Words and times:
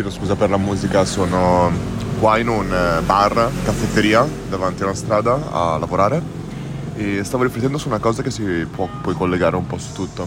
chiedo 0.00 0.10
scusa 0.10 0.34
per 0.34 0.48
la 0.48 0.56
musica, 0.56 1.04
sono 1.04 1.70
qua 2.18 2.38
in 2.38 2.48
un 2.48 2.72
eh, 2.72 3.02
bar, 3.02 3.50
caffetteria, 3.64 4.26
davanti 4.48 4.80
a 4.80 4.86
una 4.86 4.94
strada 4.94 5.38
a 5.50 5.76
lavorare 5.76 6.22
e 6.94 7.22
stavo 7.22 7.42
riflettendo 7.42 7.76
su 7.76 7.88
una 7.88 7.98
cosa 7.98 8.22
che 8.22 8.30
si 8.30 8.66
può 8.70 8.88
poi 9.02 9.12
collegare 9.12 9.56
un 9.56 9.66
po' 9.66 9.76
su 9.76 9.92
tutto. 9.92 10.26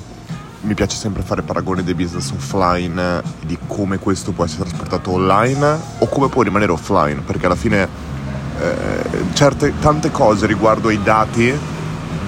Mi 0.62 0.76
piace 0.76 0.96
sempre 0.96 1.24
fare 1.24 1.42
paragoni 1.42 1.84
dei 1.84 1.96
business 1.96 2.30
offline 2.30 3.24
di 3.42 3.58
come 3.66 3.98
questo 3.98 4.32
può 4.32 4.46
essere 4.46 4.66
trasportato 4.66 5.12
online 5.12 5.80
o 5.98 6.08
come 6.08 6.30
può 6.30 6.44
rimanere 6.44 6.72
offline, 6.72 7.22
perché 7.22 7.48
alla 7.48 7.56
fine 7.56 7.88
eh, 8.60 9.04
certe, 9.34 9.74
tante 9.80 10.12
cose 10.12 10.46
riguardo 10.46 10.90
ai 10.90 11.02
dati 11.02 11.52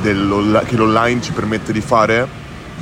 che 0.01 0.13
l'online 0.13 1.21
ci 1.21 1.31
permette 1.31 1.71
di 1.71 1.81
fare 1.81 2.27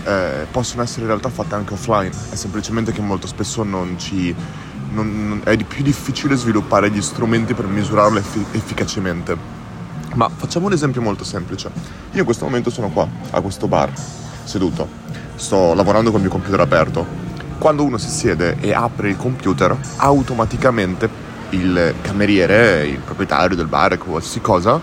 eh, 0.05 0.45
possono 0.51 0.81
essere 0.81 1.01
in 1.01 1.07
realtà 1.07 1.29
fatte 1.29 1.55
anche 1.55 1.73
offline, 1.73 2.11
è 2.29 2.35
semplicemente 2.35 2.91
che 2.91 3.02
molto 3.02 3.27
spesso 3.27 3.63
non 3.63 3.97
ci, 3.97 4.33
non, 4.91 5.27
non, 5.27 5.41
è 5.43 5.55
più 5.57 5.84
difficile 5.84 6.35
sviluppare 6.35 6.89
gli 6.89 7.02
strumenti 7.02 7.53
per 7.53 7.66
misurarlo 7.67 8.20
effi- 8.20 8.45
efficacemente. 8.52 9.61
Ma 10.16 10.30
facciamo 10.30 10.67
un 10.67 10.73
esempio 10.73 11.02
molto 11.02 11.23
semplice. 11.23 11.71
Io 12.11 12.20
in 12.20 12.25
questo 12.25 12.45
momento 12.45 12.70
sono 12.70 12.89
qua, 12.89 13.08
a 13.31 13.41
questo 13.41 13.67
bar, 13.67 13.91
seduto, 14.44 14.88
sto 15.35 15.73
lavorando 15.73 16.11
con 16.11 16.20
il 16.20 16.27
mio 16.27 16.35
computer 16.35 16.59
aperto. 16.59 17.05
Quando 17.58 17.83
uno 17.83 17.97
si 17.97 18.09
siede 18.09 18.58
e 18.59 18.73
apre 18.73 19.09
il 19.09 19.17
computer, 19.17 19.75
automaticamente 19.97 21.09
il 21.52 21.95
cameriere, 22.02 22.85
il 22.85 22.99
proprietario 22.99 23.55
del 23.55 23.67
bar, 23.67 23.97
qualsiasi 23.97 24.41
cosa, 24.41 24.80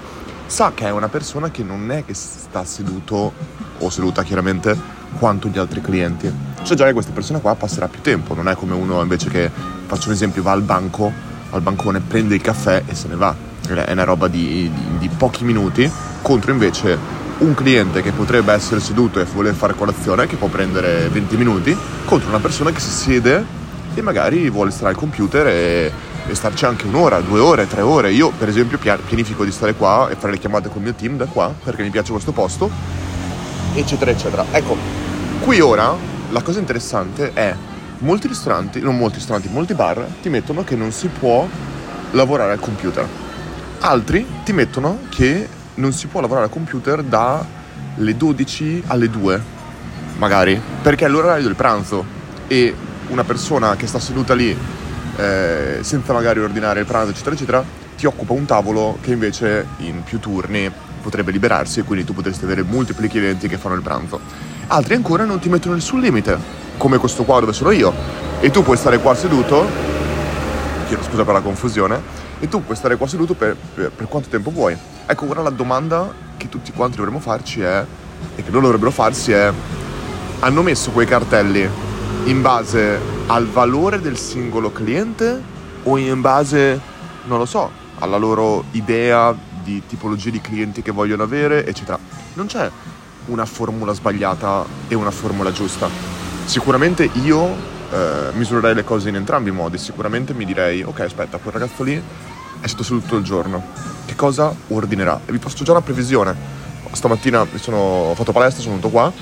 sa 0.46 0.72
che 0.74 0.86
è 0.86 0.90
una 0.90 1.08
persona 1.08 1.50
che 1.50 1.62
non 1.62 1.90
è 1.90 2.04
che 2.04 2.14
sta 2.14 2.64
seduto 2.64 3.32
o 3.78 3.90
seduta 3.90 4.22
chiaramente 4.22 4.98
quanto 5.18 5.48
gli 5.48 5.58
altri 5.58 5.80
clienti. 5.80 6.32
Cioè 6.62 6.76
già 6.76 6.86
che 6.86 6.92
questa 6.92 7.12
persona 7.12 7.38
qua 7.38 7.54
passerà 7.54 7.88
più 7.88 8.00
tempo, 8.00 8.34
non 8.34 8.48
è 8.48 8.54
come 8.54 8.74
uno 8.74 9.00
invece 9.00 9.28
che, 9.28 9.50
faccio 9.86 10.08
un 10.08 10.14
esempio, 10.14 10.42
va 10.42 10.52
al 10.52 10.62
banco, 10.62 11.12
al 11.50 11.60
bancone, 11.60 12.00
prende 12.00 12.34
il 12.34 12.40
caffè 12.40 12.82
e 12.86 12.94
se 12.94 13.08
ne 13.08 13.16
va. 13.16 13.34
È 13.66 13.92
una 13.92 14.04
roba 14.04 14.28
di, 14.28 14.70
di, 14.72 14.98
di 14.98 15.08
pochi 15.08 15.44
minuti, 15.44 15.90
contro 16.22 16.50
invece 16.50 16.98
un 17.38 17.54
cliente 17.54 18.02
che 18.02 18.12
potrebbe 18.12 18.52
essere 18.52 18.80
seduto 18.80 19.20
e 19.20 19.24
voler 19.24 19.54
fare 19.54 19.74
colazione, 19.74 20.26
che 20.26 20.36
può 20.36 20.48
prendere 20.48 21.08
20 21.08 21.36
minuti, 21.36 21.76
contro 22.04 22.28
una 22.28 22.40
persona 22.40 22.70
che 22.70 22.80
si 22.80 22.90
siede 22.90 23.58
e 23.94 24.02
magari 24.02 24.48
vuole 24.50 24.70
stare 24.70 24.90
al 24.90 24.96
computer 24.96 25.46
e, 25.46 25.92
e 26.26 26.34
starci 26.34 26.64
anche 26.64 26.86
un'ora, 26.86 27.20
due 27.20 27.40
ore, 27.40 27.66
tre 27.66 27.80
ore. 27.80 28.12
Io 28.12 28.30
per 28.30 28.48
esempio 28.48 28.78
pianifico 28.78 29.44
di 29.44 29.52
stare 29.52 29.74
qua 29.74 30.08
e 30.10 30.16
fare 30.16 30.32
le 30.32 30.38
chiamate 30.38 30.68
con 30.68 30.78
il 30.78 30.84
mio 30.84 30.94
team 30.94 31.16
da 31.16 31.26
qua 31.26 31.52
perché 31.62 31.82
mi 31.82 31.90
piace 31.90 32.12
questo 32.12 32.32
posto, 32.32 32.70
eccetera, 33.74 34.10
eccetera. 34.10 34.44
Ecco, 34.50 34.76
qui 35.40 35.60
ora 35.60 35.96
la 36.30 36.42
cosa 36.42 36.58
interessante 36.58 37.32
è 37.32 37.54
molti 37.98 38.28
ristoranti, 38.28 38.80
non 38.80 38.96
molti 38.96 39.16
ristoranti, 39.16 39.48
molti 39.48 39.74
bar 39.74 40.06
ti 40.20 40.28
mettono 40.28 40.64
che 40.64 40.76
non 40.76 40.92
si 40.92 41.08
può 41.08 41.48
lavorare 42.12 42.52
al 42.52 42.60
computer. 42.60 43.06
Altri 43.80 44.26
ti 44.44 44.52
mettono 44.52 45.00
che 45.08 45.48
non 45.74 45.92
si 45.92 46.06
può 46.06 46.20
lavorare 46.20 46.46
al 46.46 46.52
computer 46.52 47.02
dalle 47.02 48.16
12 48.16 48.84
alle 48.86 49.08
2, 49.08 49.40
magari, 50.18 50.60
perché 50.82 51.06
è 51.06 51.08
l'orario 51.08 51.44
del 51.44 51.54
pranzo 51.54 52.04
e 52.46 52.74
una 53.08 53.24
persona 53.24 53.76
che 53.76 53.86
sta 53.86 53.98
seduta 53.98 54.34
lì 54.34 54.56
eh, 55.16 55.78
senza 55.80 56.12
magari 56.12 56.40
ordinare 56.40 56.80
il 56.80 56.86
pranzo, 56.86 57.10
eccetera, 57.10 57.34
eccetera, 57.34 57.64
ti 57.96 58.06
occupa 58.06 58.34
un 58.34 58.44
tavolo 58.44 58.98
che 59.00 59.12
invece 59.12 59.66
in 59.78 60.02
più 60.04 60.20
turni 60.20 60.70
potrebbe 61.00 61.32
liberarsi 61.32 61.80
e 61.80 61.82
quindi 61.82 62.04
tu 62.04 62.12
potresti 62.12 62.44
avere 62.44 62.62
multipli 62.62 63.08
clienti 63.08 63.48
che 63.48 63.56
fanno 63.56 63.74
il 63.74 63.82
pranzo. 63.82 64.20
Altri 64.72 64.94
ancora 64.94 65.24
non 65.24 65.40
ti 65.40 65.48
mettono 65.48 65.74
nessun 65.74 65.98
limite, 65.98 66.38
come 66.76 66.98
questo 66.98 67.24
qua 67.24 67.40
dove 67.40 67.52
sono 67.52 67.72
io, 67.72 67.92
e 68.38 68.52
tu 68.52 68.62
puoi 68.62 68.76
stare 68.76 69.00
qua 69.00 69.16
seduto, 69.16 69.66
chiedo 70.86 71.02
scusa 71.02 71.24
per 71.24 71.34
la 71.34 71.40
confusione, 71.40 72.00
e 72.38 72.46
tu 72.46 72.64
puoi 72.64 72.76
stare 72.76 72.96
qua 72.96 73.08
seduto 73.08 73.34
per, 73.34 73.56
per, 73.74 73.90
per 73.90 74.06
quanto 74.06 74.28
tempo 74.28 74.52
vuoi. 74.52 74.76
Ecco, 75.06 75.28
ora 75.28 75.42
la 75.42 75.50
domanda 75.50 76.14
che 76.36 76.48
tutti 76.48 76.70
quanti 76.70 76.98
dovremmo 76.98 77.18
farci 77.18 77.62
è, 77.62 77.84
e 78.36 78.44
che 78.44 78.48
loro 78.52 78.66
dovrebbero 78.66 78.92
farsi 78.92 79.32
è, 79.32 79.52
hanno 80.38 80.62
messo 80.62 80.92
quei 80.92 81.06
cartelli 81.06 81.68
in 82.26 82.40
base 82.40 82.96
al 83.26 83.48
valore 83.48 84.00
del 84.00 84.16
singolo 84.16 84.70
cliente 84.70 85.42
o 85.82 85.98
in 85.98 86.20
base, 86.20 86.80
non 87.24 87.38
lo 87.38 87.44
so, 87.44 87.68
alla 87.98 88.18
loro 88.18 88.62
idea 88.70 89.36
di 89.64 89.82
tipologie 89.88 90.30
di 90.30 90.40
clienti 90.40 90.80
che 90.80 90.92
vogliono 90.92 91.24
avere, 91.24 91.66
eccetera. 91.66 91.98
Non 92.34 92.46
c'è 92.46 92.70
una 93.26 93.44
formula 93.44 93.92
sbagliata 93.92 94.64
e 94.88 94.94
una 94.94 95.10
formula 95.10 95.52
giusta. 95.52 95.88
Sicuramente 96.44 97.08
io 97.22 97.54
eh, 97.90 98.30
misurerei 98.32 98.74
le 98.74 98.84
cose 98.84 99.08
in 99.08 99.16
entrambi 99.16 99.50
i 99.50 99.52
modi. 99.52 99.78
Sicuramente 99.78 100.34
mi 100.34 100.44
direi, 100.44 100.82
ok, 100.82 101.00
aspetta, 101.00 101.38
quel 101.38 101.52
ragazzo 101.52 101.82
lì 101.82 102.02
è 102.60 102.66
stato 102.66 102.82
seduto 102.82 103.16
il 103.16 103.24
giorno. 103.24 103.62
Che 104.04 104.14
cosa 104.14 104.54
ordinerà? 104.68 105.20
E 105.26 105.32
vi 105.32 105.38
posto 105.38 105.64
già 105.64 105.72
una 105.72 105.80
previsione. 105.80 106.58
Stamattina 106.92 107.46
mi 107.50 107.58
sono 107.58 108.12
fatto 108.14 108.32
palestra, 108.32 108.62
sono 108.62 108.76
venuto 108.76 108.92
qua. 108.92 109.12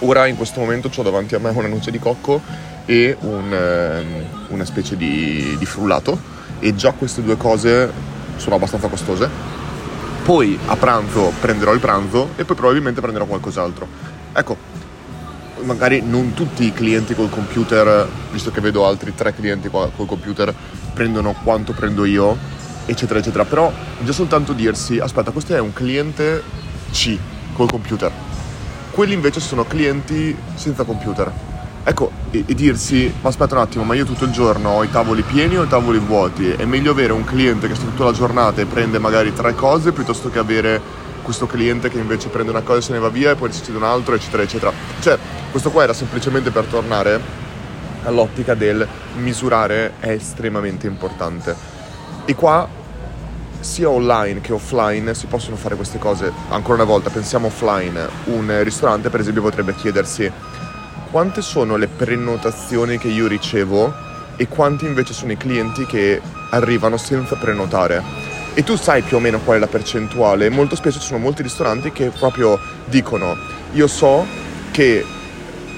Ora 0.00 0.26
in 0.26 0.36
questo 0.36 0.60
momento 0.60 0.90
ho 0.94 1.02
davanti 1.02 1.34
a 1.34 1.38
me 1.38 1.50
una 1.50 1.68
noce 1.68 1.90
di 1.90 1.98
cocco 1.98 2.40
e 2.84 3.16
un, 3.20 3.52
eh, 3.52 4.26
una 4.48 4.64
specie 4.64 4.96
di, 4.96 5.56
di 5.58 5.66
frullato. 5.66 6.32
E 6.60 6.74
già 6.74 6.92
queste 6.92 7.22
due 7.22 7.36
cose 7.36 7.92
sono 8.36 8.54
abbastanza 8.56 8.88
costose. 8.88 9.53
Poi 10.24 10.58
a 10.68 10.76
pranzo 10.76 11.34
prenderò 11.38 11.74
il 11.74 11.80
pranzo 11.80 12.30
e 12.36 12.46
poi 12.46 12.56
probabilmente 12.56 13.02
prenderò 13.02 13.26
qualcos'altro. 13.26 13.86
Ecco, 14.32 14.56
magari 15.64 16.00
non 16.00 16.32
tutti 16.32 16.64
i 16.64 16.72
clienti 16.72 17.14
col 17.14 17.28
computer, 17.28 18.08
visto 18.30 18.50
che 18.50 18.62
vedo 18.62 18.86
altri 18.86 19.14
tre 19.14 19.34
clienti 19.34 19.68
col 19.68 19.92
computer, 19.94 20.54
prendono 20.94 21.34
quanto 21.44 21.74
prendo 21.74 22.06
io, 22.06 22.38
eccetera, 22.86 23.18
eccetera. 23.18 23.44
Però 23.44 23.70
già 24.00 24.12
soltanto 24.12 24.54
dirsi, 24.54 24.98
aspetta, 24.98 25.30
questo 25.30 25.54
è 25.54 25.60
un 25.60 25.74
cliente 25.74 26.42
C 26.90 27.18
col 27.52 27.70
computer. 27.70 28.10
Quelli 28.92 29.12
invece 29.12 29.40
sono 29.40 29.64
clienti 29.64 30.34
senza 30.54 30.84
computer 30.84 31.53
Ecco, 31.86 32.10
e, 32.30 32.44
e, 32.46 32.54
dirsi, 32.54 33.12
ma 33.20 33.28
aspetta 33.28 33.56
un 33.56 33.60
attimo, 33.60 33.84
ma 33.84 33.94
io 33.94 34.06
tutto 34.06 34.24
il 34.24 34.30
giorno 34.30 34.70
ho 34.70 34.84
i 34.84 34.90
tavoli 34.90 35.20
pieni 35.20 35.58
o 35.58 35.64
i 35.64 35.68
tavoli 35.68 35.98
vuoti? 35.98 36.50
È 36.50 36.64
meglio 36.64 36.92
avere 36.92 37.12
un 37.12 37.24
cliente 37.24 37.68
che 37.68 37.74
sta 37.74 37.84
tutta 37.84 38.04
la 38.04 38.12
giornata 38.12 38.62
e 38.62 38.64
prende 38.64 38.98
magari 38.98 39.34
tre 39.34 39.54
cose 39.54 39.92
piuttosto 39.92 40.30
che 40.30 40.38
avere 40.38 40.80
questo 41.22 41.46
cliente 41.46 41.90
che 41.90 41.98
invece 41.98 42.28
prende 42.28 42.50
una 42.50 42.62
cosa 42.62 42.78
e 42.78 42.82
se 42.82 42.92
ne 42.92 42.98
va 42.98 43.10
via 43.10 43.32
e 43.32 43.34
poi 43.34 43.52
succede 43.52 43.76
un 43.76 43.82
altro, 43.82 44.14
eccetera, 44.14 44.42
eccetera. 44.42 44.72
Cioè, 44.98 45.18
questo 45.50 45.70
qua 45.70 45.82
era 45.82 45.92
semplicemente 45.92 46.50
per 46.50 46.64
tornare 46.64 47.20
all'ottica 48.04 48.54
del 48.54 48.86
misurare 49.16 49.92
è 50.00 50.08
estremamente 50.08 50.86
importante. 50.86 51.54
E 52.24 52.34
qua 52.34 52.66
sia 53.60 53.90
online 53.90 54.40
che 54.40 54.54
offline 54.54 55.14
si 55.14 55.26
possono 55.26 55.56
fare 55.56 55.76
queste 55.76 55.98
cose. 55.98 56.32
Ancora 56.48 56.76
una 56.76 56.84
volta, 56.84 57.10
pensiamo 57.10 57.48
offline. 57.48 58.08
Un 58.24 58.62
ristorante, 58.62 59.10
per 59.10 59.20
esempio, 59.20 59.42
potrebbe 59.42 59.74
chiedersi 59.74 60.30
quante 61.14 61.42
sono 61.42 61.76
le 61.76 61.86
prenotazioni 61.86 62.98
che 62.98 63.06
io 63.06 63.28
ricevo 63.28 63.94
e 64.34 64.48
quanti 64.48 64.84
invece 64.84 65.12
sono 65.12 65.30
i 65.30 65.36
clienti 65.36 65.86
che 65.86 66.20
arrivano 66.50 66.96
senza 66.96 67.36
prenotare. 67.36 68.02
E 68.52 68.64
tu 68.64 68.74
sai 68.74 69.02
più 69.02 69.18
o 69.18 69.20
meno 69.20 69.38
qual 69.38 69.58
è 69.58 69.60
la 69.60 69.68
percentuale. 69.68 70.48
Molto 70.48 70.74
spesso 70.74 70.98
ci 70.98 71.06
sono 71.06 71.20
molti 71.20 71.42
ristoranti 71.42 71.92
che 71.92 72.10
proprio 72.10 72.58
dicono 72.86 73.36
io 73.74 73.86
so 73.86 74.26
che 74.72 75.06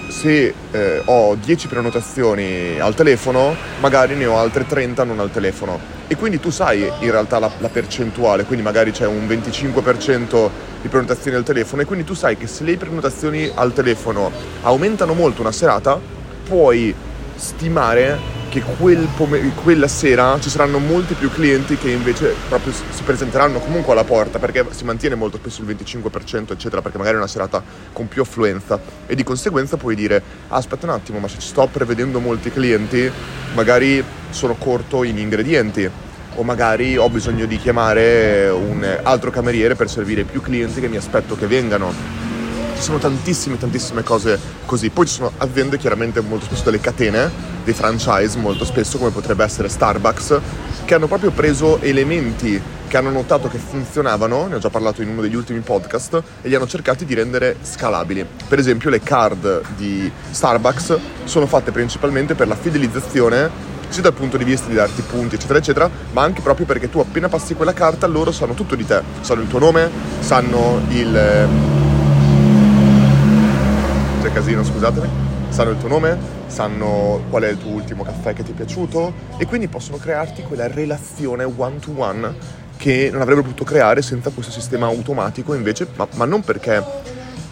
se 0.08 0.54
eh, 0.70 1.02
ho 1.04 1.34
10 1.34 1.66
prenotazioni 1.66 2.80
al 2.80 2.94
telefono, 2.94 3.54
magari 3.80 4.14
ne 4.14 4.24
ho 4.24 4.38
altre 4.38 4.64
30 4.66 5.04
non 5.04 5.20
al 5.20 5.30
telefono. 5.30 5.95
E 6.08 6.16
quindi 6.16 6.38
tu 6.38 6.50
sai 6.50 6.90
in 7.00 7.10
realtà 7.10 7.38
la, 7.38 7.50
la 7.58 7.68
percentuale, 7.68 8.44
quindi 8.44 8.62
magari 8.62 8.92
c'è 8.92 9.06
un 9.06 9.26
25% 9.26 10.50
di 10.80 10.88
prenotazioni 10.88 11.36
al 11.36 11.42
telefono 11.42 11.82
e 11.82 11.84
quindi 11.84 12.04
tu 12.04 12.14
sai 12.14 12.36
che 12.36 12.46
se 12.46 12.62
le 12.62 12.76
prenotazioni 12.76 13.50
al 13.52 13.72
telefono 13.72 14.30
aumentano 14.62 15.14
molto 15.14 15.40
una 15.40 15.50
serata, 15.50 15.98
puoi 16.46 16.94
stimare 17.34 18.18
che 18.56 18.62
quel 18.78 19.06
pom- 19.14 19.54
quella 19.62 19.86
sera 19.86 20.38
ci 20.40 20.48
saranno 20.48 20.78
molti 20.78 21.12
più 21.12 21.30
clienti 21.30 21.76
che 21.76 21.90
invece 21.90 22.34
proprio 22.48 22.72
si 22.72 23.02
presenteranno 23.02 23.58
comunque 23.58 23.92
alla 23.92 24.04
porta 24.04 24.38
perché 24.38 24.64
si 24.70 24.84
mantiene 24.84 25.14
molto 25.14 25.36
spesso 25.36 25.60
il 25.60 25.68
25% 25.68 26.52
eccetera 26.52 26.80
perché 26.80 26.96
magari 26.96 27.16
è 27.16 27.18
una 27.18 27.28
serata 27.28 27.62
con 27.92 28.08
più 28.08 28.22
affluenza 28.22 28.80
e 29.06 29.14
di 29.14 29.22
conseguenza 29.24 29.76
puoi 29.76 29.94
dire 29.94 30.22
ah, 30.48 30.56
aspetta 30.56 30.86
un 30.86 30.92
attimo 30.92 31.18
ma 31.18 31.28
se 31.28 31.38
ci 31.38 31.48
sto 31.48 31.68
prevedendo 31.70 32.18
molti 32.18 32.50
clienti 32.50 33.10
magari 33.54 34.02
sono 34.30 34.54
corto 34.54 35.04
in 35.04 35.18
ingredienti 35.18 35.90
o 36.36 36.42
magari 36.42 36.96
ho 36.96 37.10
bisogno 37.10 37.44
di 37.44 37.58
chiamare 37.58 38.48
un 38.48 39.00
altro 39.02 39.30
cameriere 39.30 39.74
per 39.74 39.90
servire 39.90 40.24
più 40.24 40.40
clienti 40.40 40.80
che 40.80 40.88
mi 40.88 40.96
aspetto 40.96 41.34
che 41.34 41.46
vengano. 41.46 42.25
Ci 42.76 42.82
sono 42.82 42.98
tantissime, 42.98 43.56
tantissime 43.56 44.02
cose 44.02 44.38
così. 44.66 44.90
Poi 44.90 45.06
ci 45.06 45.14
sono 45.14 45.32
aziende, 45.38 45.78
chiaramente 45.78 46.20
molto 46.20 46.44
spesso 46.44 46.64
delle 46.64 46.78
catene, 46.78 47.30
dei 47.64 47.72
franchise, 47.72 48.38
molto 48.38 48.64
spesso 48.64 48.98
come 48.98 49.10
potrebbe 49.10 49.42
essere 49.42 49.68
Starbucks, 49.68 50.40
che 50.84 50.94
hanno 50.94 51.06
proprio 51.06 51.30
preso 51.30 51.80
elementi 51.80 52.60
che 52.86 52.96
hanno 52.96 53.10
notato 53.10 53.48
che 53.48 53.58
funzionavano, 53.58 54.46
ne 54.46 54.56
ho 54.56 54.58
già 54.58 54.70
parlato 54.70 55.02
in 55.02 55.08
uno 55.08 55.20
degli 55.20 55.34
ultimi 55.34 55.60
podcast, 55.60 56.22
e 56.42 56.48
li 56.48 56.54
hanno 56.54 56.66
cercati 56.68 57.04
di 57.04 57.14
rendere 57.14 57.56
scalabili. 57.62 58.24
Per 58.46 58.58
esempio 58.58 58.90
le 58.90 59.00
card 59.00 59.62
di 59.74 60.10
Starbucks 60.30 60.98
sono 61.24 61.46
fatte 61.46 61.72
principalmente 61.72 62.34
per 62.34 62.46
la 62.46 62.54
fidelizzazione 62.54 63.74
sia 63.88 64.02
dal 64.02 64.12
punto 64.12 64.36
di 64.36 64.44
vista 64.44 64.68
di 64.68 64.74
darti 64.74 65.02
punti, 65.02 65.36
eccetera, 65.36 65.58
eccetera, 65.58 65.90
ma 66.12 66.22
anche 66.22 66.42
proprio 66.42 66.66
perché 66.66 66.90
tu 66.90 66.98
appena 66.98 67.28
passi 67.28 67.54
quella 67.54 67.72
carta 67.72 68.06
loro 68.06 68.32
sanno 68.32 68.54
tutto 68.54 68.74
di 68.74 68.84
te, 68.84 69.02
sanno 69.22 69.42
il 69.42 69.48
tuo 69.48 69.58
nome, 69.58 69.90
sanno 70.20 70.82
il... 70.90 71.75
casino, 74.36 74.62
scusatemi, 74.62 75.08
sanno 75.48 75.70
il 75.70 75.78
tuo 75.78 75.88
nome, 75.88 76.18
sanno 76.46 77.24
qual 77.30 77.44
è 77.44 77.48
il 77.48 77.56
tuo 77.56 77.70
ultimo 77.70 78.02
caffè 78.02 78.34
che 78.34 78.42
ti 78.42 78.50
è 78.50 78.54
piaciuto 78.54 79.10
e 79.38 79.46
quindi 79.46 79.66
possono 79.66 79.96
crearti 79.96 80.42
quella 80.42 80.66
relazione 80.66 81.44
one 81.44 81.78
to 81.78 81.94
one 81.96 82.34
che 82.76 83.08
non 83.10 83.22
avrebbero 83.22 83.46
potuto 83.46 83.64
creare 83.64 84.02
senza 84.02 84.28
questo 84.28 84.52
sistema 84.52 84.88
automatico 84.88 85.54
invece, 85.54 85.88
ma, 85.96 86.06
ma 86.16 86.26
non 86.26 86.42
perché 86.42 86.84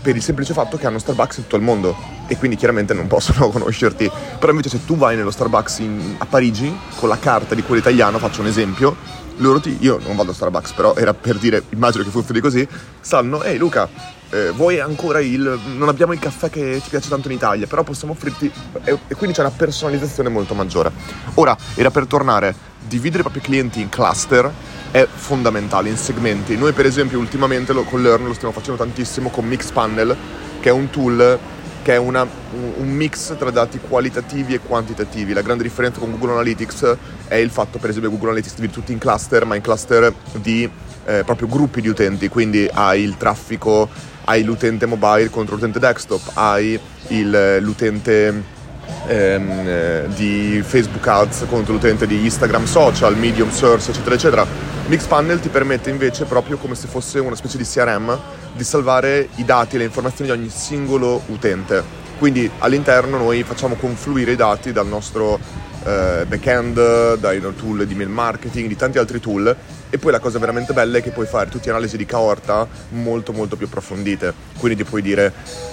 per 0.02 0.14
il 0.14 0.22
semplice 0.22 0.52
fatto 0.52 0.76
che 0.76 0.86
hanno 0.86 0.98
Starbucks 0.98 1.38
in 1.38 1.42
tutto 1.44 1.56
il 1.56 1.62
mondo 1.62 1.96
e 2.26 2.36
quindi 2.36 2.58
chiaramente 2.58 2.92
non 2.92 3.06
possono 3.06 3.48
conoscerti. 3.50 4.10
Però 4.38 4.50
invece 4.50 4.68
se 4.68 4.84
tu 4.84 4.98
vai 4.98 5.16
nello 5.16 5.30
Starbucks 5.30 5.78
in, 5.78 6.16
a 6.18 6.26
Parigi 6.26 6.70
con 6.96 7.08
la 7.08 7.18
carta 7.18 7.54
di 7.54 7.62
quello 7.62 7.80
italiano, 7.80 8.18
faccio 8.18 8.42
un 8.42 8.48
esempio, 8.48 8.94
loro 9.36 9.58
ti, 9.58 9.78
io 9.80 9.98
non 10.04 10.16
vado 10.16 10.32
a 10.32 10.34
Starbucks, 10.34 10.72
però 10.72 10.94
era 10.96 11.14
per 11.14 11.38
dire, 11.38 11.62
immagino 11.70 12.04
che 12.04 12.10
funzioni 12.10 12.40
così, 12.40 12.68
sanno, 13.00 13.42
ehi 13.42 13.56
Luca, 13.56 13.88
eh, 14.34 14.50
vuoi 14.50 14.80
ancora 14.80 15.20
il... 15.20 15.60
non 15.76 15.88
abbiamo 15.88 16.12
il 16.12 16.18
caffè 16.18 16.50
che 16.50 16.80
ti 16.82 16.90
piace 16.90 17.08
tanto 17.08 17.28
in 17.28 17.34
Italia, 17.34 17.66
però 17.66 17.84
possiamo 17.84 18.14
offrirti... 18.14 18.50
E, 18.82 18.98
e 19.06 19.14
quindi 19.14 19.36
c'è 19.36 19.42
una 19.42 19.52
personalizzazione 19.56 20.28
molto 20.28 20.54
maggiore. 20.54 20.90
Ora, 21.34 21.56
era 21.74 21.90
per 21.90 22.06
tornare, 22.06 22.54
dividere 22.86 23.20
i 23.20 23.22
propri 23.22 23.40
clienti 23.40 23.80
in 23.80 23.88
cluster 23.88 24.50
è 24.90 25.06
fondamentale 25.12 25.88
in 25.88 25.96
segmenti. 25.96 26.56
Noi 26.56 26.72
per 26.72 26.86
esempio 26.86 27.18
ultimamente 27.18 27.72
lo, 27.72 27.84
con 27.84 28.02
Learn 28.02 28.26
lo 28.26 28.34
stiamo 28.34 28.52
facendo 28.52 28.82
tantissimo 28.82 29.30
con 29.30 29.46
Mixpanel, 29.46 30.16
che 30.60 30.68
è 30.68 30.72
un 30.72 30.90
tool 30.90 31.38
che 31.82 31.92
è 31.92 31.98
una, 31.98 32.26
un 32.78 32.88
mix 32.88 33.36
tra 33.36 33.50
dati 33.50 33.78
qualitativi 33.78 34.54
e 34.54 34.58
quantitativi. 34.58 35.34
La 35.34 35.42
grande 35.42 35.64
differenza 35.64 36.00
con 36.00 36.10
Google 36.10 36.32
Analytics 36.32 36.96
è 37.28 37.34
il 37.34 37.50
fatto, 37.50 37.78
per 37.78 37.90
esempio, 37.90 38.08
che 38.08 38.16
Google 38.16 38.30
Analytics 38.30 38.54
divide 38.56 38.72
tutti 38.72 38.92
in 38.92 38.98
cluster, 38.98 39.44
ma 39.44 39.54
in 39.54 39.60
cluster 39.60 40.12
di 40.32 40.68
eh, 41.04 41.24
proprio 41.24 41.46
gruppi 41.46 41.82
di 41.82 41.88
utenti, 41.88 42.28
quindi 42.28 42.66
hai 42.72 43.02
il 43.02 43.18
traffico, 43.18 43.90
hai 44.24 44.42
l'utente 44.42 44.86
mobile 44.86 45.30
contro 45.30 45.54
l'utente 45.54 45.78
desktop, 45.78 46.30
hai 46.34 46.78
il, 47.08 47.58
l'utente 47.60 48.42
ehm, 49.06 49.50
eh, 49.66 50.04
di 50.14 50.62
Facebook 50.64 51.06
Ads 51.06 51.46
contro 51.48 51.72
l'utente 51.72 52.06
di 52.06 52.24
Instagram 52.24 52.64
Social, 52.64 53.16
Medium 53.16 53.50
Source, 53.50 53.90
eccetera, 53.90 54.14
eccetera. 54.14 54.46
Mixpanel 54.86 55.40
ti 55.40 55.48
permette 55.48 55.90
invece 55.90 56.24
proprio 56.24 56.58
come 56.58 56.74
se 56.74 56.86
fosse 56.86 57.18
una 57.18 57.36
specie 57.36 57.56
di 57.56 57.64
CRM 57.64 58.18
di 58.54 58.64
salvare 58.64 59.28
i 59.36 59.44
dati 59.44 59.76
e 59.76 59.78
le 59.78 59.84
informazioni 59.84 60.30
di 60.30 60.36
ogni 60.36 60.50
singolo 60.50 61.22
utente. 61.26 62.03
Quindi 62.24 62.50
all'interno 62.60 63.18
noi 63.18 63.42
facciamo 63.42 63.74
confluire 63.74 64.32
i 64.32 64.34
dati 64.34 64.72
dal 64.72 64.86
nostro 64.86 65.38
eh, 65.84 66.24
backend, 66.26 67.18
dai 67.18 67.38
tool 67.54 67.86
di 67.86 67.94
mail 67.94 68.08
marketing, 68.08 68.66
di 68.66 68.76
tanti 68.76 68.96
altri 68.96 69.20
tool 69.20 69.54
e 69.90 69.98
poi 69.98 70.10
la 70.10 70.20
cosa 70.20 70.38
veramente 70.38 70.72
bella 70.72 70.96
è 70.96 71.02
che 71.02 71.10
puoi 71.10 71.26
fare 71.26 71.50
tutte 71.50 71.68
analisi 71.68 71.98
di 71.98 72.06
coorta 72.06 72.66
molto 72.92 73.34
molto 73.34 73.56
più 73.56 73.66
approfondite. 73.66 74.32
Quindi 74.58 74.82
ti 74.82 74.88
puoi 74.88 75.02
dire 75.02 75.30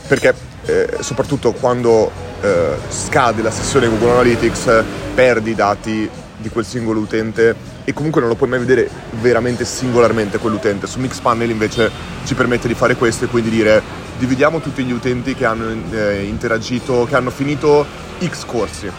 perché 0.09 0.36
eh, 0.65 0.98
soprattutto 1.00 1.53
quando 1.53 2.12
eh, 2.42 2.75
scade 2.89 3.42
la 3.42 3.50
sessione 3.50 3.88
Google 3.88 4.12
Analytics 4.12 4.83
perdi 5.15 5.51
i 5.51 5.56
dati 5.56 6.09
di 6.42 6.50
quel 6.50 6.66
singolo 6.66 7.00
utente 7.00 7.56
e 7.84 7.94
comunque 7.94 8.20
non 8.20 8.30
lo 8.30 8.36
puoi 8.36 8.50
mai 8.50 8.60
vedere 8.60 8.90
veramente 9.22 9.64
singolarmente 9.66 10.38
quell'utente. 10.38 10.88
Su 10.88 11.00
Mixpanel 11.00 11.50
invece 11.50 11.90
ci 12.26 12.36
permette 12.36 12.68
di 12.68 12.74
fare 12.74 12.96
questo 12.96 13.26
e 13.26 13.28
quindi 13.28 13.50
dire 13.50 13.82
dividiamo 14.18 14.60
tutti 14.60 14.84
gli 14.84 14.92
utenti 14.92 15.34
che 15.34 15.46
hanno 15.46 15.76
eh, 15.92 16.24
interagito, 16.24 17.06
che 17.06 17.16
hanno 17.16 17.32
finito 17.32 17.86
X 18.24 18.46
corsi. 18.46 18.90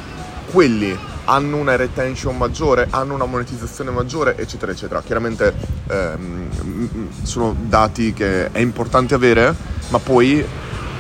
Quelli 0.51 0.99
hanno 1.25 1.57
una 1.57 1.77
retention 1.77 2.37
maggiore, 2.37 2.89
hanno 2.91 3.15
una 3.15 3.27
monetizzazione 3.27 3.91
maggiore, 3.91 4.37
eccetera, 4.37 4.73
eccetera. 4.73 5.03
Chiaramente 5.03 5.55
ehm, 5.89 7.09
sono 7.23 7.55
dati 7.59 8.13
che 8.13 8.51
è 8.51 8.59
importante 8.59 9.15
avere, 9.15 9.55
ma 9.89 9.99
poi 9.99 10.45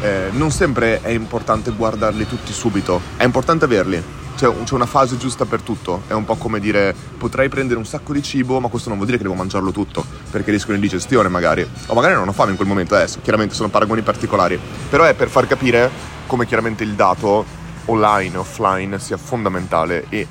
eh, 0.02 0.28
non 0.32 0.50
sempre 0.50 1.00
è 1.00 1.10
importante 1.10 1.70
guardarli 1.72 2.26
tutti 2.26 2.52
subito, 2.52 3.00
è 3.16 3.24
importante 3.24 3.64
averli. 3.64 4.02
C'è, 4.36 4.50
c'è, 4.64 4.74
una 4.74 4.86
fase 4.86 5.16
giusta 5.18 5.44
per 5.44 5.60
tutto, 5.60 6.02
è 6.08 6.12
un 6.12 6.24
po' 6.24 6.36
come 6.36 6.58
dire 6.58 6.94
potrei 7.18 7.48
prendere 7.48 7.78
un 7.78 7.86
sacco 7.86 8.12
di 8.12 8.22
cibo, 8.22 8.58
ma 8.60 8.68
questo 8.68 8.88
non 8.88 8.96
vuol 8.96 9.08
dire 9.10 9.22
che 9.22 9.28
devo 9.28 9.38
mangiarlo 9.38 9.70
tutto, 9.70 10.04
perché 10.30 10.50
rischio 10.50 10.70
un'indigestione 10.70 11.28
magari, 11.28 11.68
o 11.86 11.94
magari 11.94 12.14
non 12.14 12.26
ho 12.26 12.32
fame 12.32 12.50
in 12.50 12.56
quel 12.56 12.68
momento 12.68 12.94
adesso, 12.94 13.20
chiaramente 13.22 13.54
sono 13.54 13.68
paragoni 13.68 14.02
particolari, 14.02 14.58
però 14.88 15.04
è 15.04 15.14
per 15.14 15.28
far 15.28 15.46
capire 15.46 15.90
come 16.26 16.46
chiaramente 16.46 16.82
il 16.82 16.94
dato 16.94 17.44
online 17.86 18.34
e 18.34 18.38
offline 18.38 18.98
sia 18.98 19.16
fondamentale 19.16 20.06
e 20.08 20.26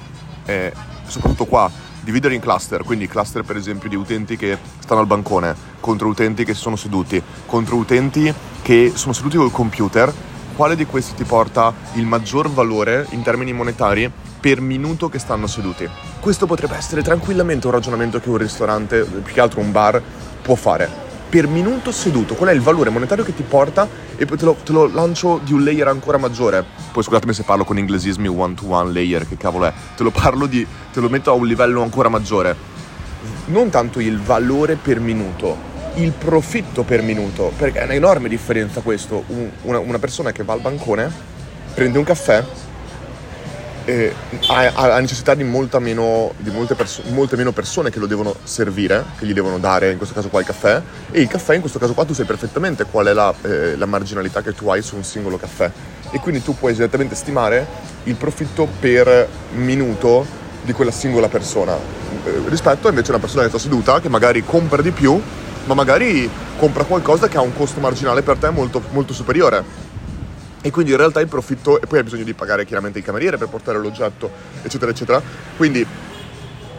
eh, 0.45 0.73
soprattutto 1.05 1.45
qua 1.45 1.69
dividere 2.01 2.33
in 2.33 2.41
cluster, 2.41 2.83
quindi 2.83 3.07
cluster 3.07 3.43
per 3.43 3.55
esempio 3.55 3.87
di 3.87 3.95
utenti 3.95 4.35
che 4.35 4.57
stanno 4.79 5.01
al 5.01 5.07
bancone 5.07 5.55
contro 5.79 6.07
utenti 6.07 6.43
che 6.43 6.53
sono 6.53 6.75
seduti, 6.75 7.21
contro 7.45 7.75
utenti 7.75 8.33
che 8.61 8.91
sono 8.95 9.13
seduti 9.13 9.37
col 9.37 9.51
computer, 9.51 10.11
quale 10.61 10.75
di 10.75 10.85
questi 10.85 11.15
ti 11.15 11.23
porta 11.23 11.73
il 11.93 12.05
maggior 12.05 12.47
valore 12.47 13.07
in 13.13 13.23
termini 13.23 13.51
monetari 13.51 14.11
per 14.39 14.61
minuto 14.61 15.09
che 15.09 15.17
stanno 15.17 15.47
seduti? 15.47 15.89
Questo 16.19 16.45
potrebbe 16.45 16.75
essere 16.75 17.01
tranquillamente 17.01 17.65
un 17.65 17.73
ragionamento 17.73 18.19
che 18.19 18.29
un 18.29 18.37
ristorante, 18.37 19.01
più 19.01 19.33
che 19.33 19.41
altro 19.41 19.59
un 19.59 19.71
bar, 19.71 19.99
può 20.39 20.53
fare. 20.53 20.87
Per 21.29 21.47
minuto 21.47 21.91
seduto, 21.91 22.35
qual 22.35 22.49
è 22.49 22.53
il 22.53 22.61
valore 22.61 22.91
monetario 22.91 23.23
che 23.23 23.33
ti 23.33 23.41
porta 23.41 23.89
e 24.15 24.23
te 24.27 24.45
lo, 24.45 24.55
te 24.63 24.71
lo 24.71 24.85
lancio 24.85 25.39
di 25.43 25.51
un 25.51 25.63
layer 25.63 25.87
ancora 25.87 26.19
maggiore. 26.19 26.63
Poi 26.91 27.01
scusatemi 27.01 27.33
se 27.33 27.41
parlo 27.41 27.63
con 27.63 27.79
inglesismi 27.79 28.27
one 28.27 28.53
to 28.53 28.67
one 28.67 28.91
layer, 28.91 29.27
che 29.27 29.37
cavolo 29.37 29.65
è? 29.65 29.73
Te 29.95 30.03
lo 30.03 30.11
parlo 30.11 30.45
di, 30.45 30.63
te 30.93 30.99
lo 30.99 31.09
metto 31.09 31.31
a 31.31 31.33
un 31.33 31.47
livello 31.47 31.81
ancora 31.81 32.07
maggiore. 32.07 32.55
Non 33.45 33.71
tanto 33.71 33.99
il 33.99 34.19
valore 34.19 34.75
per 34.75 34.99
minuto, 34.99 35.70
il 35.95 36.11
profitto 36.11 36.83
per 36.83 37.01
minuto, 37.01 37.51
perché 37.57 37.79
è 37.79 37.83
un'enorme 37.83 38.29
differenza 38.29 38.81
questo. 38.81 39.23
Un, 39.27 39.49
una, 39.63 39.79
una, 39.79 39.99
persona 39.99 40.31
che 40.31 40.43
va 40.43 40.53
al 40.53 40.61
bancone, 40.61 41.11
prende 41.73 41.97
un 41.97 42.03
caffè, 42.03 42.43
eh, 43.85 44.13
ha, 44.47 44.71
ha, 44.73 44.99
necessità 44.99 45.33
di, 45.33 45.43
meno, 45.43 46.33
di 46.37 46.49
molte, 46.51 46.75
perso- 46.75 47.03
molte, 47.09 47.35
meno 47.35 47.51
persone 47.51 47.89
che 47.89 47.99
lo 47.99 48.07
devono 48.07 48.35
servire, 48.43 49.03
che 49.17 49.25
gli 49.25 49.33
devono 49.33 49.57
dare 49.57 49.91
in 49.91 49.97
questo 49.97 50.15
caso 50.15 50.29
qua 50.29 50.39
il 50.39 50.45
caffè, 50.45 50.81
e 51.11 51.21
il 51.21 51.27
caffè 51.27 51.55
in 51.55 51.61
questo 51.61 51.79
caso 51.79 51.93
qua 51.93 52.05
tu 52.05 52.13
sai 52.13 52.25
perfettamente 52.25 52.85
qual 52.85 53.07
è 53.07 53.13
la, 53.13 53.33
eh, 53.43 53.75
la 53.75 53.85
marginalità 53.85 54.41
che 54.41 54.53
tu 54.53 54.69
hai 54.69 54.81
su 54.81 54.95
un 54.95 55.03
singolo 55.03 55.37
caffè. 55.37 55.69
E 56.11 56.19
quindi 56.19 56.43
tu 56.43 56.55
puoi 56.57 56.73
esattamente 56.73 57.15
stimare 57.15 57.65
il 58.03 58.15
profitto 58.15 58.67
per 58.79 59.27
minuto 59.53 60.39
di 60.63 60.73
quella 60.73 60.91
singola 60.91 61.27
persona 61.27 61.75
eh, 61.75 62.41
rispetto 62.47 62.87
invece 62.87 63.07
a 63.07 63.15
una 63.15 63.21
persona 63.21 63.43
che 63.43 63.49
sta 63.49 63.57
seduta 63.57 63.99
che 63.99 64.09
magari 64.09 64.43
compra 64.43 64.81
di 64.81 64.91
più 64.91 65.19
ma 65.65 65.73
magari 65.73 66.29
compra 66.57 66.83
qualcosa 66.83 67.27
che 67.27 67.37
ha 67.37 67.41
un 67.41 67.53
costo 67.53 67.79
marginale 67.79 68.21
per 68.21 68.37
te 68.37 68.49
molto, 68.49 68.81
molto 68.91 69.13
superiore. 69.13 69.89
E 70.61 70.69
quindi 70.69 70.91
in 70.91 70.97
realtà 70.97 71.19
il 71.19 71.27
profitto, 71.27 71.81
e 71.81 71.87
poi 71.87 71.99
hai 71.99 72.03
bisogno 72.03 72.23
di 72.23 72.33
pagare 72.33 72.65
chiaramente 72.65 72.99
il 72.99 73.05
cameriere 73.05 73.37
per 73.37 73.47
portare 73.47 73.79
l'oggetto, 73.79 74.29
eccetera, 74.61 74.91
eccetera. 74.91 75.21
Quindi 75.57 75.85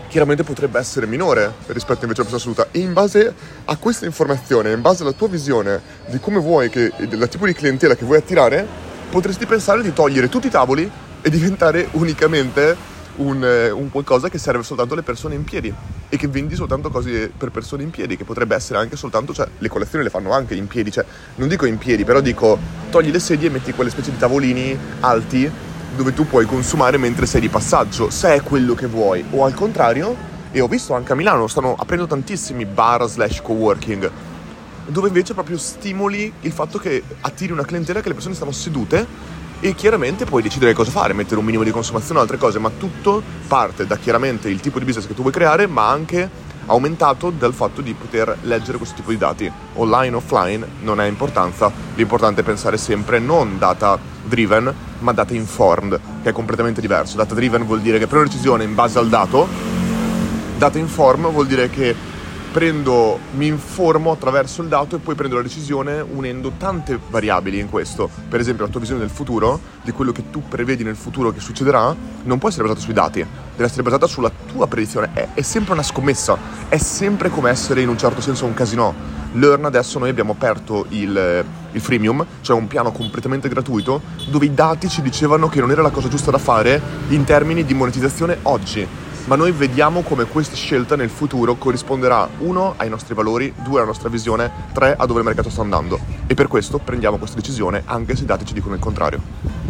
chiaramente 0.08 0.44
potrebbe 0.44 0.78
essere 0.78 1.06
minore 1.06 1.52
rispetto 1.68 2.04
invece 2.04 2.20
alla 2.20 2.30
persona 2.30 2.52
assoluta. 2.52 2.68
E 2.70 2.78
in 2.78 2.92
base 2.92 3.34
a 3.64 3.76
questa 3.76 4.04
informazione, 4.04 4.70
in 4.70 4.82
base 4.82 5.02
alla 5.02 5.12
tua 5.12 5.26
visione 5.26 5.80
di 6.06 6.20
come 6.20 6.38
vuoi, 6.38 6.68
che, 6.68 6.92
del 6.96 7.28
tipo 7.28 7.46
di 7.46 7.54
clientela 7.54 7.96
che 7.96 8.04
vuoi 8.04 8.18
attirare, 8.18 8.64
potresti 9.10 9.46
pensare 9.46 9.82
di 9.82 9.92
togliere 9.92 10.28
tutti 10.28 10.46
i 10.46 10.50
tavoli 10.50 10.88
e 11.20 11.30
diventare 11.30 11.88
unicamente 11.92 12.76
un, 13.22 13.44
eh, 13.44 13.70
un, 13.70 13.90
qualcosa 13.90 14.28
che 14.28 14.38
serve 14.38 14.62
soltanto 14.62 14.94
alle 14.94 15.02
persone 15.02 15.34
in 15.34 15.44
piedi 15.44 15.72
e 16.08 16.16
che 16.16 16.28
vendi 16.28 16.54
soltanto 16.54 16.90
cose 16.90 17.32
per 17.36 17.50
persone 17.50 17.82
in 17.82 17.90
piedi, 17.90 18.16
che 18.16 18.24
potrebbe 18.24 18.54
essere 18.54 18.78
anche 18.78 18.96
soltanto, 18.96 19.32
cioè 19.32 19.48
le 19.58 19.68
collezioni 19.68 20.04
le 20.04 20.10
fanno 20.10 20.32
anche 20.32 20.54
in 20.54 20.66
piedi, 20.66 20.90
cioè 20.90 21.04
non 21.36 21.48
dico 21.48 21.66
in 21.66 21.78
piedi, 21.78 22.04
però 22.04 22.20
dico 22.20 22.58
togli 22.90 23.10
le 23.10 23.18
sedie 23.18 23.48
e 23.48 23.50
metti 23.50 23.72
quelle 23.72 23.90
specie 23.90 24.10
di 24.10 24.18
tavolini 24.18 24.76
alti 25.00 25.50
dove 25.96 26.12
tu 26.12 26.26
puoi 26.26 26.46
consumare 26.46 26.96
mentre 26.96 27.26
sei 27.26 27.40
di 27.40 27.48
passaggio, 27.48 28.10
se 28.10 28.34
è 28.34 28.42
quello 28.42 28.74
che 28.74 28.86
vuoi, 28.86 29.24
o 29.30 29.44
al 29.44 29.54
contrario, 29.54 30.16
e 30.50 30.60
ho 30.60 30.68
visto 30.68 30.94
anche 30.94 31.12
a 31.12 31.14
Milano, 31.14 31.46
stanno 31.46 31.74
aprendo 31.78 32.06
tantissimi 32.06 32.64
bar 32.64 33.06
slash 33.08 33.42
coworking, 33.42 34.10
dove 34.86 35.08
invece 35.08 35.34
proprio 35.34 35.58
stimoli 35.58 36.32
il 36.40 36.52
fatto 36.52 36.78
che 36.78 37.02
attiri 37.20 37.52
una 37.52 37.64
clientela 37.64 38.00
che 38.00 38.08
le 38.08 38.14
persone 38.14 38.34
stanno 38.34 38.52
sedute 38.52 39.06
e 39.64 39.76
chiaramente 39.76 40.24
puoi 40.24 40.42
decidere 40.42 40.72
cosa 40.72 40.90
fare, 40.90 41.12
mettere 41.12 41.38
un 41.38 41.44
minimo 41.44 41.62
di 41.62 41.70
consumazione 41.70 42.18
o 42.18 42.22
altre 42.22 42.36
cose, 42.36 42.58
ma 42.58 42.68
tutto 42.76 43.22
parte 43.46 43.86
da 43.86 43.96
chiaramente 43.96 44.48
il 44.48 44.58
tipo 44.58 44.80
di 44.80 44.84
business 44.84 45.06
che 45.06 45.14
tu 45.14 45.20
vuoi 45.20 45.32
creare, 45.32 45.68
ma 45.68 45.88
anche 45.88 46.28
aumentato 46.66 47.30
dal 47.30 47.54
fatto 47.54 47.80
di 47.80 47.94
poter 47.94 48.38
leggere 48.42 48.76
questo 48.76 48.96
tipo 48.96 49.10
di 49.10 49.18
dati. 49.18 49.50
Online, 49.74 50.16
offline, 50.16 50.66
non 50.80 50.98
ha 50.98 51.06
importanza, 51.06 51.70
l'importante 51.94 52.40
è 52.40 52.44
pensare 52.44 52.76
sempre 52.76 53.20
non 53.20 53.56
data 53.56 53.96
driven, 54.24 54.74
ma 54.98 55.12
data 55.12 55.32
informed, 55.32 56.00
che 56.24 56.30
è 56.30 56.32
completamente 56.32 56.80
diverso. 56.80 57.16
Data 57.16 57.32
driven 57.32 57.64
vuol 57.64 57.82
dire 57.82 58.00
che 58.00 58.08
prendo 58.08 58.24
una 58.24 58.32
decisione 58.32 58.64
in 58.64 58.74
base 58.74 58.98
al 58.98 59.08
dato, 59.08 59.46
data 60.58 60.76
informed 60.76 61.30
vuol 61.30 61.46
dire 61.46 61.70
che 61.70 61.94
prendo, 62.52 63.18
mi 63.32 63.46
informo 63.46 64.12
attraverso 64.12 64.60
il 64.60 64.68
dato 64.68 64.96
e 64.96 64.98
poi 64.98 65.14
prendo 65.14 65.36
la 65.36 65.42
decisione 65.42 66.00
unendo 66.00 66.52
tante 66.58 66.98
variabili 67.08 67.58
in 67.58 67.70
questo. 67.70 68.10
Per 68.28 68.38
esempio 68.38 68.66
la 68.66 68.70
tua 68.70 68.80
visione 68.80 69.00
del 69.00 69.10
futuro, 69.10 69.58
di 69.82 69.90
quello 69.90 70.12
che 70.12 70.28
tu 70.30 70.42
prevedi 70.46 70.84
nel 70.84 70.94
futuro 70.94 71.32
che 71.32 71.40
succederà, 71.40 71.96
non 72.24 72.38
può 72.38 72.50
essere 72.50 72.64
basata 72.64 72.80
sui 72.80 72.92
dati, 72.92 73.20
deve 73.20 73.64
essere 73.64 73.82
basata 73.82 74.06
sulla 74.06 74.30
tua 74.52 74.66
predizione, 74.66 75.10
è, 75.14 75.28
è 75.32 75.40
sempre 75.40 75.72
una 75.72 75.82
scommessa, 75.82 76.36
è 76.68 76.76
sempre 76.76 77.30
come 77.30 77.48
essere 77.48 77.80
in 77.80 77.88
un 77.88 77.96
certo 77.96 78.20
senso 78.20 78.44
un 78.44 78.52
casino. 78.52 79.20
Learn 79.32 79.64
adesso 79.64 79.98
noi 79.98 80.10
abbiamo 80.10 80.32
aperto 80.32 80.84
il, 80.90 81.44
il 81.72 81.80
freemium, 81.80 82.24
cioè 82.42 82.54
un 82.54 82.66
piano 82.66 82.92
completamente 82.92 83.48
gratuito, 83.48 84.02
dove 84.28 84.44
i 84.44 84.52
dati 84.52 84.90
ci 84.90 85.00
dicevano 85.00 85.48
che 85.48 85.60
non 85.60 85.70
era 85.70 85.80
la 85.80 85.88
cosa 85.88 86.08
giusta 86.08 86.30
da 86.30 86.36
fare 86.36 86.78
in 87.08 87.24
termini 87.24 87.64
di 87.64 87.72
monetizzazione 87.72 88.36
oggi 88.42 88.86
ma 89.26 89.36
noi 89.36 89.52
vediamo 89.52 90.02
come 90.02 90.24
questa 90.24 90.56
scelta 90.56 90.96
nel 90.96 91.10
futuro 91.10 91.54
corrisponderà 91.54 92.28
uno 92.38 92.74
ai 92.76 92.88
nostri 92.88 93.14
valori, 93.14 93.52
due 93.62 93.78
alla 93.78 93.86
nostra 93.86 94.08
visione, 94.08 94.50
tre 94.72 94.94
a 94.96 95.06
dove 95.06 95.20
il 95.20 95.26
mercato 95.26 95.48
sta 95.48 95.60
andando 95.60 95.98
e 96.26 96.34
per 96.34 96.48
questo 96.48 96.78
prendiamo 96.78 97.18
questa 97.18 97.36
decisione 97.36 97.82
anche 97.84 98.16
se 98.16 98.24
i 98.24 98.26
dati 98.26 98.44
ci 98.44 98.54
dicono 98.54 98.74
il 98.74 98.80
contrario. 98.80 99.61